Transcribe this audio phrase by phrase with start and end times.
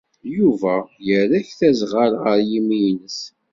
[0.35, 0.73] Yuba
[1.07, 3.19] yerra aktaẓɣal ɣer yimi-nnes.